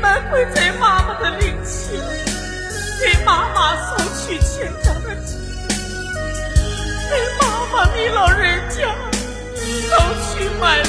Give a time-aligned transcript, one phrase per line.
[0.00, 2.00] 们跪在妈妈的灵前，
[3.00, 5.36] 给妈妈送去千张的纸，
[7.10, 8.94] 给妈妈你老人家
[9.90, 10.88] 都去买路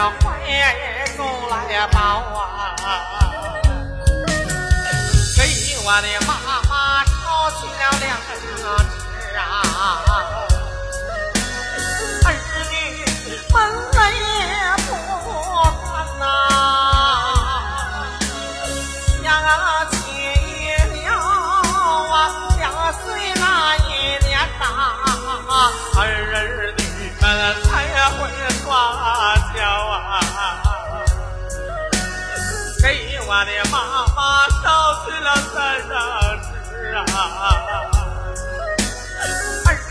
[0.00, 0.26] 怀
[1.16, 2.90] 中来抱啊，
[5.36, 5.38] 给
[5.84, 6.30] 我的妈
[6.68, 6.72] 妈
[7.04, 7.08] 捎
[7.60, 8.30] 去了两张
[8.90, 8.92] 纸
[9.36, 9.40] 啊。
[12.24, 12.26] 儿
[12.70, 12.72] 女
[13.50, 13.52] 分
[14.76, 15.84] 苦分分
[16.18, 16.22] 呐，
[19.22, 19.24] 娘
[19.90, 19.94] 亲
[21.04, 21.08] 了
[22.10, 22.14] 啊，
[22.58, 22.60] 三
[22.94, 23.02] 岁
[23.36, 23.42] 那
[23.76, 23.78] 一
[24.26, 24.62] 年呐，
[25.96, 26.02] 儿
[26.76, 26.80] 女
[27.20, 27.22] 们
[27.62, 27.66] 做
[28.26, 28.66] 年花
[29.56, 29.62] 呀，
[33.34, 33.76] 我的妈
[34.14, 34.64] 妈捎
[35.04, 35.34] 去了。
[36.94, 37.26] 啊，
[39.64, 39.82] 儿女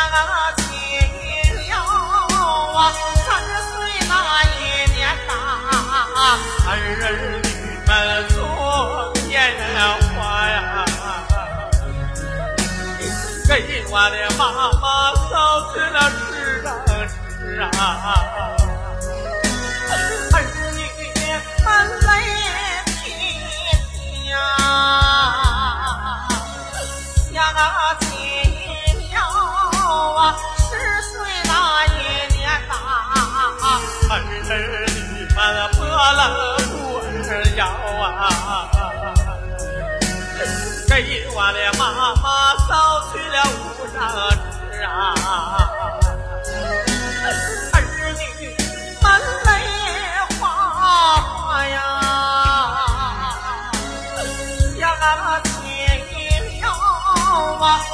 [0.00, 0.64] 们来听
[1.20, 1.28] 听
[1.68, 1.74] 呀，想起了
[2.74, 2.78] 啊，
[3.28, 3.76] 十岁
[4.08, 4.10] 那
[4.44, 4.56] 一
[4.94, 5.30] 年呐，
[6.66, 7.04] 儿女们
[7.84, 9.36] 破了孤儿腰
[10.16, 10.24] 啊，
[17.86, 17.88] 儿
[20.74, 20.82] 女
[21.64, 21.66] 们
[22.00, 22.08] 泪
[23.04, 23.06] 天
[24.26, 24.28] 涯，
[27.32, 27.62] 想我
[28.00, 28.04] 亲
[29.08, 29.14] 娘
[30.16, 30.18] 啊，
[30.56, 30.68] 十
[31.02, 31.12] 岁
[31.44, 31.52] 那
[31.86, 31.88] 一
[32.34, 32.36] 年
[32.68, 32.74] 啊，
[34.10, 34.30] 儿女
[35.32, 35.34] 们
[35.76, 36.20] 拨了
[36.66, 36.98] 布
[37.30, 37.62] 儿腰
[38.02, 38.04] 啊
[40.88, 40.90] 给
[41.30, 41.80] 我的妈
[42.16, 42.24] 妈
[42.66, 42.68] 捎
[43.12, 43.96] 去了五张
[44.74, 45.14] 纸啊。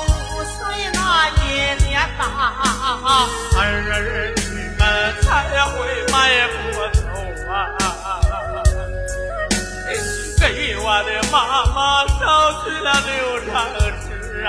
[0.09, 0.57] 五岁
[0.95, 1.41] 那一
[1.85, 2.25] 年呐，
[3.57, 3.61] 儿
[4.35, 4.41] 女
[4.79, 4.81] 们
[5.23, 5.27] 才
[5.67, 5.73] 会
[6.11, 6.15] 迈
[6.49, 6.53] 步
[6.95, 6.99] 走
[7.51, 7.53] 啊，
[10.41, 10.43] 给
[10.79, 11.35] 我的妈
[11.67, 11.77] 妈
[12.19, 12.21] 捎
[12.65, 13.11] 去了六
[13.47, 13.53] 张
[14.01, 14.11] 纸
[14.45, 14.49] 啊，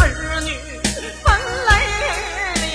[0.00, 0.02] 儿
[0.40, 0.46] 女
[1.24, 1.26] 们
[1.66, 1.70] 泪
[2.66, 2.68] 连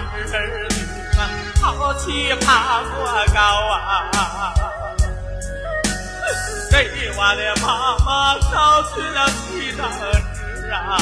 [0.00, 0.76] 儿女
[1.16, 1.18] 们
[1.60, 2.92] 好起爬过
[3.34, 3.38] 高
[3.72, 3.76] 啊，
[6.70, 6.74] 给
[7.16, 7.66] 我的妈
[8.04, 8.08] 妈
[8.40, 8.50] 捎
[8.94, 9.16] 去了
[9.50, 9.80] 几张
[10.32, 10.96] 纸啊，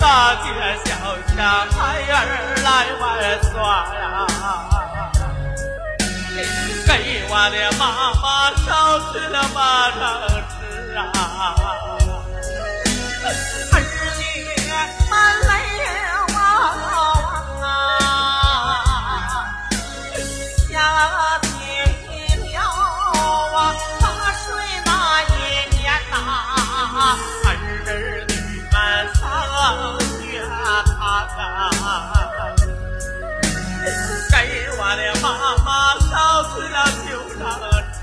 [0.00, 0.50] 大街
[0.84, 0.90] 小
[1.28, 1.36] 巷
[1.70, 1.78] 孩
[2.10, 2.18] 儿
[2.64, 3.02] 来玩
[3.52, 3.54] 耍
[3.94, 4.02] 呀，
[6.84, 6.90] 给
[7.28, 7.82] 我的妈
[8.20, 8.66] 妈捎
[9.12, 9.60] 去了八
[9.92, 10.02] 张
[10.50, 10.98] 纸啊，
[31.14, 31.22] 啊
[34.30, 34.36] 给
[34.76, 35.26] 我的妈
[35.64, 36.12] 妈捎
[36.50, 36.74] 去了
[37.06, 37.08] 九
[37.38, 37.42] 张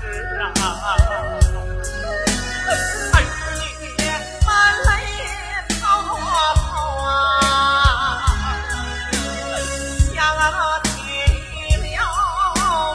[0.40, 0.42] 啊，
[3.12, 3.14] 儿
[3.60, 3.62] 女
[4.46, 4.48] 们
[4.86, 4.88] 来
[5.78, 6.64] 跑跑
[7.04, 7.06] 啊，
[10.14, 10.16] 想
[10.82, 10.96] 起
[11.76, 12.00] 了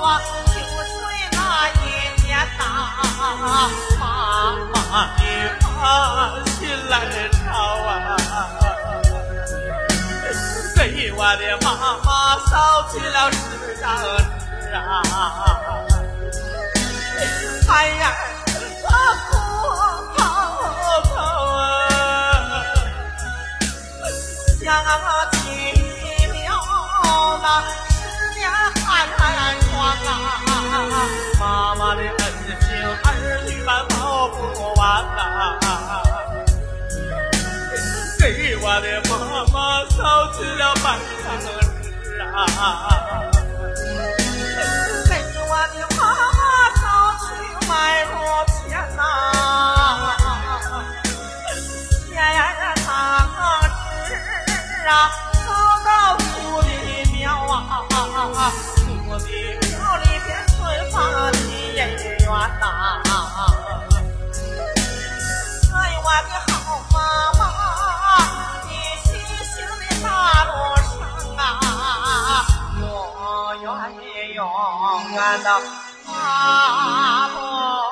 [0.04, 0.06] 啊
[0.48, 0.98] 九岁
[1.32, 1.38] 那
[1.70, 1.86] 一
[2.26, 2.28] 年
[2.58, 2.60] 呐，
[4.00, 4.02] 妈
[4.74, 5.22] 妈你
[5.62, 5.66] 放
[6.48, 6.58] 心
[6.90, 6.92] 来
[7.30, 7.46] 吵
[7.86, 7.88] 啊。
[11.20, 13.98] 我的妈妈烧起了十张
[14.62, 15.02] 纸啊，
[39.98, 41.00] 捎去了半
[41.42, 41.62] 生的
[42.04, 43.37] 纸啊
[74.88, 75.50] 长安的
[76.06, 77.87] 花落。